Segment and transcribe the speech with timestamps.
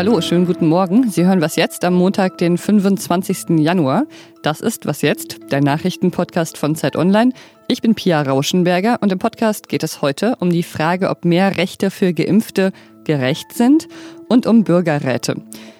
[0.00, 1.10] Hallo, schönen guten Morgen.
[1.10, 3.58] Sie hören was jetzt am Montag, den 25.
[3.58, 4.06] Januar.
[4.42, 7.34] Das ist was jetzt, der Nachrichtenpodcast von Zeit Online.
[7.68, 11.58] Ich bin Pia Rauschenberger und im Podcast geht es heute um die Frage, ob mehr
[11.58, 12.72] Rechte für Geimpfte
[13.04, 13.88] gerecht sind
[14.26, 15.36] und um Bürgerräte.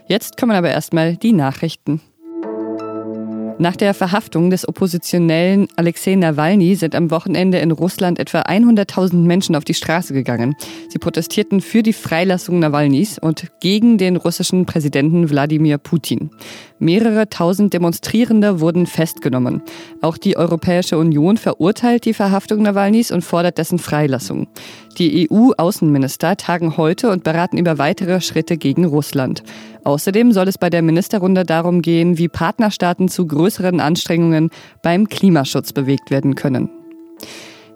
[0.06, 2.02] Jetzt kommen aber erstmal die Nachrichten.
[3.60, 9.54] Nach der Verhaftung des Oppositionellen Alexei Nawalny sind am Wochenende in Russland etwa 100.000 Menschen
[9.54, 10.56] auf die Straße gegangen.
[10.88, 16.30] Sie protestierten für die Freilassung Nawalnys und gegen den russischen Präsidenten Wladimir Putin.
[16.78, 19.60] Mehrere tausend Demonstrierende wurden festgenommen.
[20.00, 24.48] Auch die Europäische Union verurteilt die Verhaftung Nawalnys und fordert dessen Freilassung.
[24.96, 29.42] Die EU-Außenminister tagen heute und beraten über weitere Schritte gegen Russland.
[29.84, 34.50] Außerdem soll es bei der Ministerrunde darum gehen, wie Partnerstaaten zu größeren Anstrengungen
[34.82, 36.70] beim Klimaschutz bewegt werden können.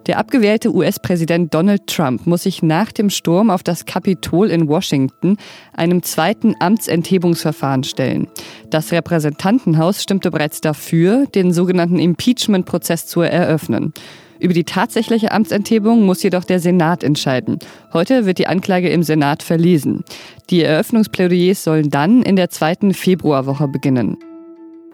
[0.07, 5.37] Der abgewählte US-Präsident Donald Trump muss sich nach dem Sturm auf das Kapitol in Washington
[5.73, 8.27] einem zweiten Amtsenthebungsverfahren stellen.
[8.69, 13.93] Das Repräsentantenhaus stimmte bereits dafür, den sogenannten Impeachment-Prozess zu eröffnen.
[14.39, 17.59] Über die tatsächliche Amtsenthebung muss jedoch der Senat entscheiden.
[17.93, 20.03] Heute wird die Anklage im Senat verlesen.
[20.49, 24.17] Die Eröffnungsplädoyers sollen dann in der zweiten Februarwoche beginnen.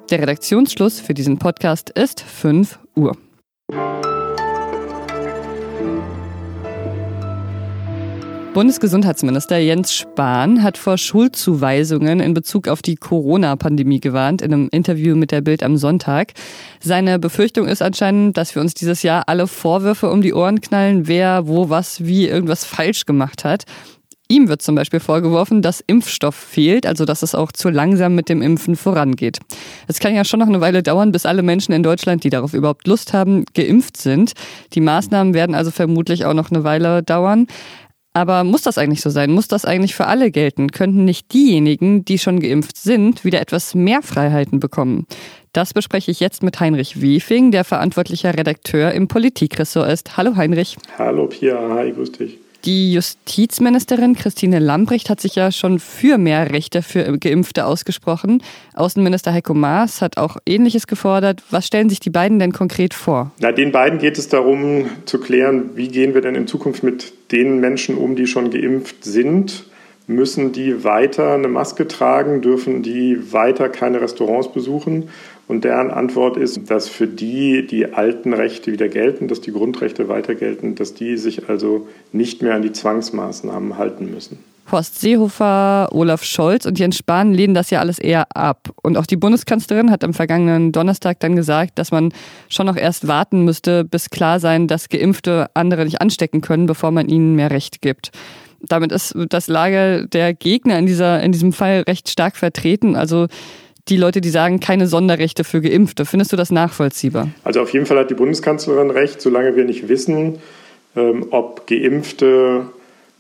[0.10, 3.16] Der Redaktionsschluss für diesen Podcast ist 5 Uhr.
[8.54, 15.16] Bundesgesundheitsminister Jens Spahn hat vor Schulzuweisungen in Bezug auf die Corona-Pandemie gewarnt in einem Interview
[15.16, 16.34] mit der Bild am Sonntag.
[16.82, 21.08] Seine Befürchtung ist anscheinend, dass wir uns dieses Jahr alle Vorwürfe um die Ohren knallen,
[21.08, 23.64] wer wo was wie irgendwas falsch gemacht hat.
[24.28, 28.28] Ihm wird zum Beispiel vorgeworfen, dass Impfstoff fehlt, also dass es auch zu langsam mit
[28.28, 29.40] dem Impfen vorangeht.
[29.88, 32.54] Es kann ja schon noch eine Weile dauern, bis alle Menschen in Deutschland, die darauf
[32.54, 34.34] überhaupt Lust haben, geimpft sind.
[34.74, 37.48] Die Maßnahmen werden also vermutlich auch noch eine Weile dauern.
[38.14, 39.32] Aber muss das eigentlich so sein?
[39.32, 40.72] Muss das eigentlich für alle gelten?
[40.72, 45.08] Könnten nicht diejenigen, die schon geimpft sind, wieder etwas mehr Freiheiten bekommen?
[45.54, 50.18] Das bespreche ich jetzt mit Heinrich Wefing, der verantwortlicher Redakteur im Politikressort ist.
[50.18, 50.78] Hallo Heinrich.
[50.98, 52.38] Hallo Pia, hi, grüß dich.
[52.66, 58.44] Die Justizministerin Christine Lambrecht hat sich ja schon für mehr Rechte für Geimpfte ausgesprochen.
[58.76, 61.42] Außenminister Heiko Maas hat auch Ähnliches gefordert.
[61.50, 63.32] Was stellen sich die beiden denn konkret vor?
[63.40, 67.14] Na, den beiden geht es darum zu klären, wie gehen wir denn in Zukunft mit
[67.32, 69.66] den Menschen um, die schon geimpft sind.
[70.06, 72.42] Müssen die weiter eine Maske tragen?
[72.42, 75.10] Dürfen die weiter keine Restaurants besuchen?
[75.52, 80.08] Und deren Antwort ist, dass für die die alten Rechte wieder gelten, dass die Grundrechte
[80.08, 84.40] weiter gelten, dass die sich also nicht mehr an die Zwangsmaßnahmen halten müssen.
[84.72, 88.70] Horst Seehofer, Olaf Scholz und Jens Spahn lehnen das ja alles eher ab.
[88.82, 92.14] Und auch die Bundeskanzlerin hat am vergangenen Donnerstag dann gesagt, dass man
[92.48, 96.92] schon noch erst warten müsste, bis klar sein, dass Geimpfte andere nicht anstecken können, bevor
[96.92, 98.12] man ihnen mehr Recht gibt.
[98.62, 102.96] Damit ist das Lager der Gegner in, dieser, in diesem Fall recht stark vertreten.
[102.96, 103.28] Also
[103.88, 106.06] die Leute, die sagen, keine Sonderrechte für Geimpfte.
[106.06, 107.30] Findest du das nachvollziehbar?
[107.44, 110.40] Also auf jeden Fall hat die Bundeskanzlerin recht, solange wir nicht wissen,
[110.96, 112.66] ähm, ob Geimpfte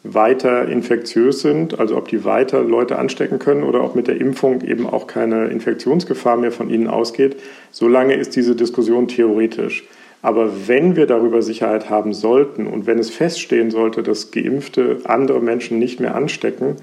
[0.03, 4.61] weiter infektiös sind, also ob die weiter Leute anstecken können oder ob mit der Impfung
[4.61, 7.35] eben auch keine Infektionsgefahr mehr von ihnen ausgeht,
[7.71, 9.83] solange ist diese Diskussion theoretisch.
[10.23, 15.39] Aber wenn wir darüber Sicherheit haben sollten und wenn es feststehen sollte, dass Geimpfte andere
[15.39, 16.77] Menschen nicht mehr anstecken,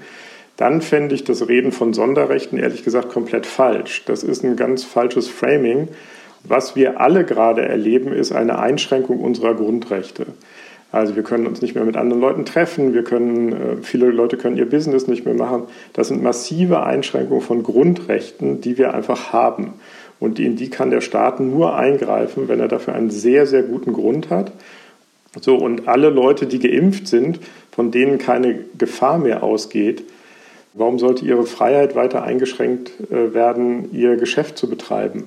[0.59, 4.03] dann fände ich das Reden von Sonderrechten ehrlich gesagt komplett falsch.
[4.05, 5.87] Das ist ein ganz falsches Framing.
[6.43, 10.25] Was wir alle gerade erleben, ist eine Einschränkung unserer Grundrechte.
[10.91, 14.35] Also wir können uns nicht mehr mit anderen Leuten treffen, wir können, äh, viele Leute
[14.35, 15.63] können ihr Business nicht mehr machen.
[15.93, 19.75] Das sind massive Einschränkungen von Grundrechten, die wir einfach haben.
[20.19, 23.93] Und in die kann der Staat nur eingreifen, wenn er dafür einen sehr, sehr guten
[23.93, 24.51] Grund hat.
[25.39, 27.39] So, und alle Leute, die geimpft sind,
[27.71, 30.03] von denen keine Gefahr mehr ausgeht,
[30.73, 35.25] Warum sollte ihre Freiheit weiter eingeschränkt äh, werden, ihr Geschäft zu betreiben?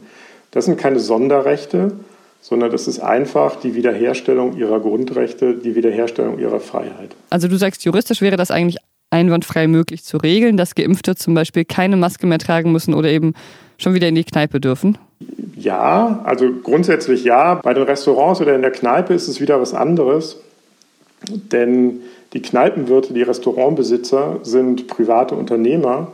[0.51, 1.93] Das sind keine Sonderrechte,
[2.41, 7.17] sondern das ist einfach die Wiederherstellung ihrer Grundrechte, die Wiederherstellung ihrer Freiheit.
[7.31, 8.79] Also du sagst, juristisch wäre das eigentlich
[9.11, 13.35] einwandfrei möglich zu regeln, dass Geimpfte zum Beispiel keine Maske mehr tragen müssen oder eben
[13.79, 14.99] schon wieder in die Kneipe dürfen?
[15.57, 17.55] Ja, also grundsätzlich ja.
[17.57, 20.39] Bei den Restaurants oder in der Kneipe ist es wieder was anderes.
[21.29, 22.01] Denn
[22.33, 26.13] die Kneipenwirte, die Restaurantbesitzer sind private Unternehmer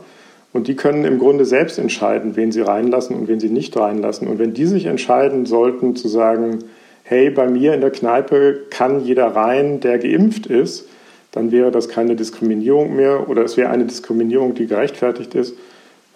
[0.51, 4.27] und die können im Grunde selbst entscheiden, wen sie reinlassen und wen sie nicht reinlassen.
[4.27, 6.59] Und wenn die sich entscheiden sollten zu sagen,
[7.03, 10.87] hey, bei mir in der Kneipe kann jeder rein, der geimpft ist,
[11.31, 15.55] dann wäre das keine Diskriminierung mehr oder es wäre eine Diskriminierung, die gerechtfertigt ist,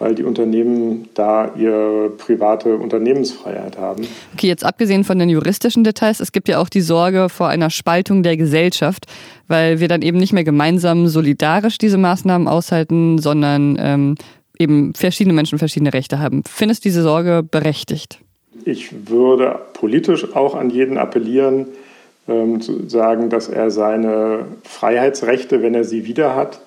[0.03, 4.05] weil die Unternehmen da ihre private Unternehmensfreiheit haben.
[4.33, 7.69] Okay, jetzt abgesehen von den juristischen Details, es gibt ja auch die Sorge vor einer
[7.69, 9.05] Spaltung der Gesellschaft,
[9.47, 14.15] weil wir dann eben nicht mehr gemeinsam solidarisch diese Maßnahmen aushalten, sondern ähm,
[14.59, 16.43] eben verschiedene Menschen verschiedene Rechte haben.
[16.49, 18.19] Findest du diese Sorge berechtigt?
[18.65, 21.67] Ich würde politisch auch an jeden appellieren,
[22.27, 26.59] ähm, zu sagen, dass er seine Freiheitsrechte, wenn er sie wieder hat,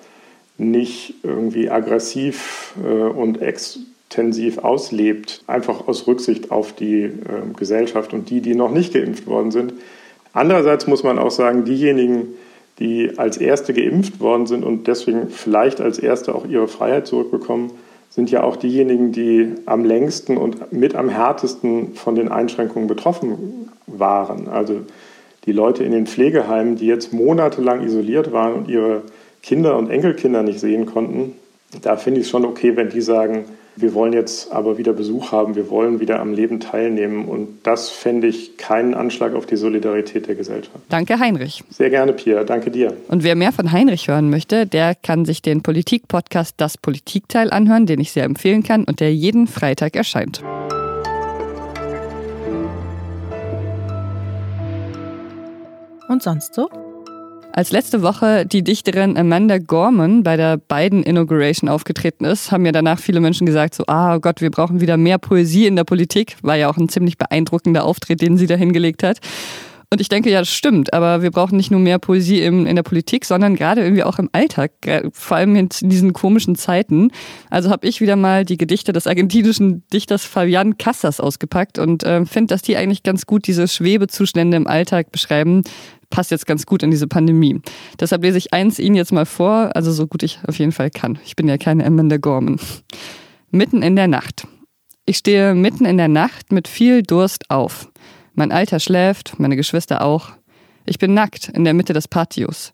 [0.57, 7.11] nicht irgendwie aggressiv äh, und extensiv auslebt, einfach aus Rücksicht auf die äh,
[7.55, 9.73] Gesellschaft und die, die noch nicht geimpft worden sind.
[10.33, 12.27] Andererseits muss man auch sagen, diejenigen,
[12.79, 17.71] die als Erste geimpft worden sind und deswegen vielleicht als Erste auch ihre Freiheit zurückbekommen,
[18.09, 23.69] sind ja auch diejenigen, die am längsten und mit am härtesten von den Einschränkungen betroffen
[23.85, 24.47] waren.
[24.47, 24.81] Also
[25.45, 29.03] die Leute in den Pflegeheimen, die jetzt monatelang isoliert waren und ihre
[29.47, 31.31] Kinder und Enkelkinder nicht sehen konnten,
[31.81, 33.45] da finde ich es schon okay, wenn die sagen,
[33.77, 37.25] wir wollen jetzt aber wieder Besuch haben, wir wollen wieder am Leben teilnehmen.
[37.25, 40.75] Und das fände ich keinen Anschlag auf die Solidarität der Gesellschaft.
[40.89, 41.63] Danke, Heinrich.
[41.69, 42.43] Sehr gerne, Pia.
[42.43, 42.97] Danke dir.
[43.07, 47.85] Und wer mehr von Heinrich hören möchte, der kann sich den Politik-Podcast Das Politikteil anhören,
[47.85, 50.43] den ich sehr empfehlen kann und der jeden Freitag erscheint.
[56.09, 56.86] Und sonst so?
[57.57, 62.71] Als letzte Woche die Dichterin Amanda Gorman bei der Biden Inauguration aufgetreten ist, haben ja
[62.71, 66.37] danach viele Menschen gesagt, so, ah Gott, wir brauchen wieder mehr Poesie in der Politik.
[66.43, 69.21] War ja auch ein ziemlich beeindruckender Auftritt, den sie da hingelegt hat.
[69.89, 72.75] Und ich denke, ja, das stimmt, aber wir brauchen nicht nur mehr Poesie in, in
[72.75, 74.71] der Politik, sondern gerade irgendwie auch im Alltag,
[75.13, 77.11] vor allem in diesen komischen Zeiten.
[77.49, 82.25] Also habe ich wieder mal die Gedichte des argentinischen Dichters Fabian Casas ausgepackt und äh,
[82.25, 85.63] finde, dass die eigentlich ganz gut diese Schwebezustände im Alltag beschreiben,
[86.09, 87.61] passt jetzt ganz gut in diese Pandemie.
[87.97, 90.89] Deshalb lese ich eins Ihnen jetzt mal vor, also so gut ich auf jeden Fall
[90.89, 91.17] kann.
[91.25, 92.59] Ich bin ja keine Amanda Gorman.
[93.51, 94.47] Mitten in der Nacht.
[95.05, 97.87] Ich stehe mitten in der Nacht mit viel Durst auf.
[98.37, 100.29] Mein Alter schläft, meine Geschwister auch.
[100.85, 102.71] Ich bin nackt in der Mitte des Patios.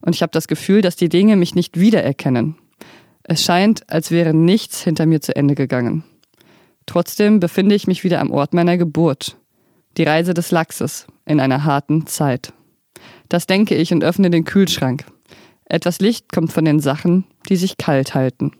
[0.00, 2.54] Und ich habe das Gefühl, dass die Dinge mich nicht wiedererkennen.
[3.24, 6.04] Es scheint, als wäre nichts hinter mir zu Ende gegangen.
[6.86, 9.36] Trotzdem befinde ich mich wieder am Ort meiner Geburt.
[9.96, 12.52] Die Reise des Lachses in einer harten Zeit.
[13.28, 15.04] Das denke ich und öffne den Kühlschrank.
[15.64, 18.52] Etwas Licht kommt von den Sachen, die sich kalt halten.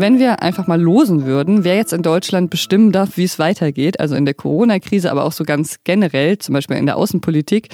[0.00, 4.00] Wenn wir einfach mal losen würden, wer jetzt in Deutschland bestimmen darf, wie es weitergeht,
[4.00, 7.68] also in der Corona-Krise, aber auch so ganz generell, zum Beispiel in der Außenpolitik,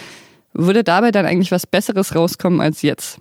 [0.53, 3.21] würde dabei dann eigentlich was Besseres rauskommen als jetzt.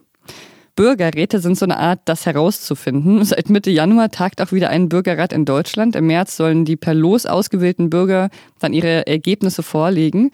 [0.75, 3.23] Bürgerräte sind so eine Art, das herauszufinden.
[3.25, 5.95] Seit Mitte Januar tagt auch wieder ein Bürgerrat in Deutschland.
[5.95, 10.31] Im März sollen die per Los ausgewählten Bürger dann ihre Ergebnisse vorlegen.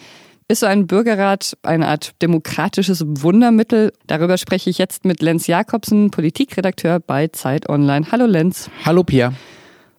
[0.51, 3.93] Ist so ein Bürgerrat eine Art demokratisches Wundermittel?
[4.07, 8.05] Darüber spreche ich jetzt mit Lenz Jakobsen, Politikredakteur bei Zeit Online.
[8.11, 8.69] Hallo Lenz.
[8.83, 9.31] Hallo Pia.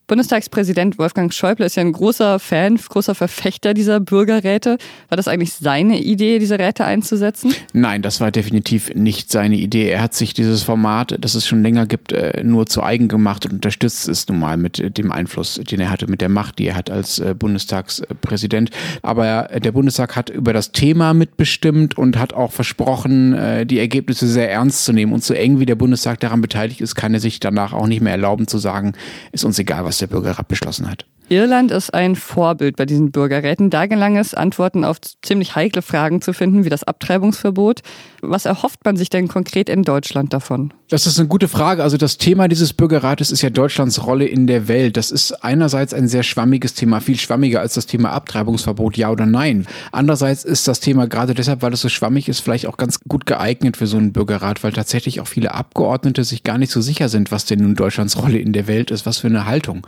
[0.09, 4.77] Bundestagspräsident Wolfgang Schäuble ist ja ein großer Fan, großer Verfechter dieser Bürgerräte.
[5.09, 7.55] War das eigentlich seine Idee, diese Räte einzusetzen?
[7.73, 9.89] Nein, das war definitiv nicht seine Idee.
[9.89, 13.47] Er hat sich dieses Format, das es schon länger gibt, äh, nur zu eigen gemacht
[13.47, 16.67] und unterstützt es nun mal mit dem Einfluss, den er hatte, mit der Macht, die
[16.67, 18.71] er hat als äh, Bundestagspräsident.
[19.03, 24.27] Aber der Bundestag hat über das Thema mitbestimmt und hat auch versprochen, äh, die Ergebnisse
[24.27, 25.13] sehr ernst zu nehmen.
[25.13, 28.03] Und so eng wie der Bundestag daran beteiligt ist, kann er sich danach auch nicht
[28.03, 28.95] mehr erlauben zu sagen,
[29.31, 31.07] ist uns egal, was der Bürgerrat beschlossen hat.
[31.29, 33.71] Irland ist ein Vorbild bei diesen Bürgerräten.
[33.71, 37.81] Da gelang es, Antworten auf ziemlich heikle Fragen zu finden, wie das Abtreibungsverbot.
[38.21, 40.73] Was erhofft man sich denn konkret in Deutschland davon?
[40.89, 41.83] Das ist eine gute Frage.
[41.83, 44.99] Also das Thema dieses Bürgerrates ist ja Deutschlands Rolle in der Welt.
[44.99, 49.25] Das ist einerseits ein sehr schwammiges Thema, viel schwammiger als das Thema Abtreibungsverbot, ja oder
[49.25, 49.67] nein.
[49.91, 53.25] Andererseits ist das Thema gerade deshalb, weil es so schwammig ist, vielleicht auch ganz gut
[53.25, 57.09] geeignet für so einen Bürgerrat, weil tatsächlich auch viele Abgeordnete sich gar nicht so sicher
[57.09, 59.87] sind, was denn nun Deutschlands Rolle in der Welt ist, was für eine Haltung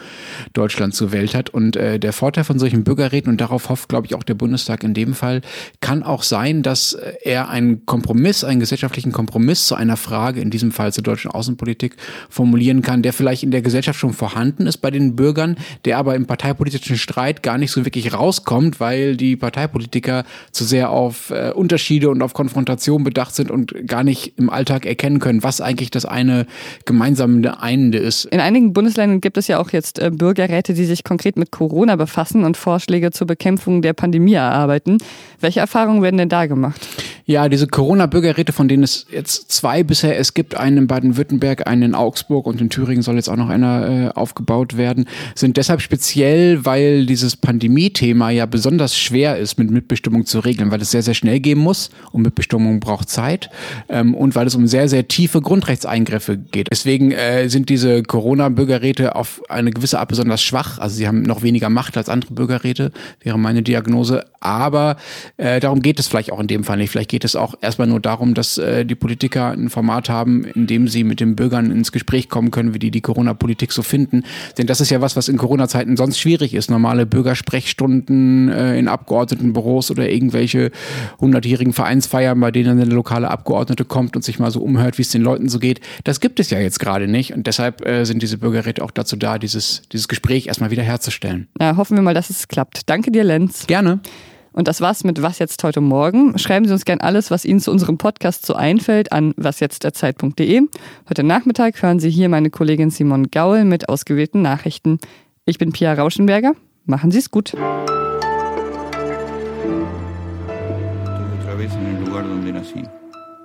[0.54, 1.50] Deutschland zur Welt hat.
[1.50, 4.84] Und äh, der Vorteil von solchen Bürgerräten, und darauf hofft, glaube ich, auch der Bundestag
[4.84, 5.40] in dem Fall,
[5.80, 10.72] kann auch sein, dass er einen Kompromiss, einen gesellschaftlichen Kompromiss zu einer Frage, in diesem
[10.72, 11.96] Fall zur deutschen Außenpolitik
[12.28, 16.14] formulieren kann, der vielleicht in der Gesellschaft schon vorhanden ist bei den Bürgern, der aber
[16.14, 21.52] im parteipolitischen Streit gar nicht so wirklich rauskommt, weil die Parteipolitiker zu sehr auf äh,
[21.52, 25.90] Unterschiede und auf Konfrontation bedacht sind und gar nicht im Alltag erkennen können, was eigentlich
[25.90, 26.46] das eine
[26.84, 28.24] gemeinsame Einende ist.
[28.26, 31.04] In einigen Bundesländern gibt es ja auch jetzt äh, Bürgerräte, die sich
[31.36, 34.98] mit Corona befassen und Vorschläge zur Bekämpfung der Pandemie erarbeiten.
[35.40, 36.86] Welche Erfahrungen werden denn da gemacht?
[37.26, 41.82] Ja, diese Corona-Bürgerräte, von denen es jetzt zwei bisher es gibt, einen in Baden-Württemberg, einen
[41.82, 45.80] in Augsburg und in Thüringen soll jetzt auch noch einer äh, aufgebaut werden, sind deshalb
[45.80, 51.00] speziell, weil dieses Pandemie-Thema ja besonders schwer ist, mit Mitbestimmung zu regeln, weil es sehr,
[51.00, 53.48] sehr schnell gehen muss und Mitbestimmung braucht Zeit
[53.88, 56.68] ähm, und weil es um sehr, sehr tiefe Grundrechtseingriffe geht.
[56.70, 60.78] Deswegen äh, sind diese Corona-Bürgerräte auf eine gewisse Art besonders schwach.
[60.78, 64.26] Also sie haben noch weniger Macht als andere Bürgerräte, wäre meine Diagnose.
[64.40, 64.96] Aber
[65.38, 66.90] äh, darum geht es vielleicht auch in dem Fall nicht.
[66.90, 70.66] Vielleicht geht es auch erstmal nur darum, dass äh, die Politiker ein Format haben, in
[70.66, 74.24] dem sie mit den Bürgern ins Gespräch kommen können, wie die die Corona-Politik so finden.
[74.58, 76.72] Denn das ist ja was, was in Corona-Zeiten sonst schwierig ist.
[76.72, 80.72] Normale Bürgersprechstunden äh, in Abgeordnetenbüros oder irgendwelche
[81.20, 85.10] hundertjährigen Vereinsfeiern, bei denen eine lokale Abgeordnete kommt und sich mal so umhört, wie es
[85.10, 85.80] den Leuten so geht.
[86.02, 87.32] Das gibt es ja jetzt gerade nicht.
[87.32, 91.46] Und deshalb äh, sind diese Bürgerräte auch dazu da, dieses, dieses Gespräch erstmal wieder herzustellen.
[91.60, 92.90] Ja, hoffen wir mal, dass es klappt.
[92.90, 93.68] Danke dir, Lenz.
[93.68, 94.00] Gerne.
[94.54, 96.38] Und das war's mit Was jetzt heute Morgen.
[96.38, 100.62] Schreiben Sie uns gern alles, was Ihnen zu unserem Podcast so einfällt, an wasjetztderzeit.de.
[101.10, 105.00] Heute Nachmittag hören Sie hier meine Kollegin Simon Gaul mit ausgewählten Nachrichten.
[105.44, 106.54] Ich bin Pia Rauschenberger.
[106.86, 107.54] Machen Sie es gut.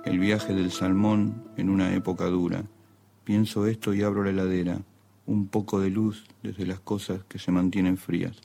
[0.04, 2.62] El viaje del salmón en una época dura.
[3.24, 4.78] Pienso esto y abro la heladera.
[5.26, 8.40] Un poco de luz desde las cosas que se mantienen frías.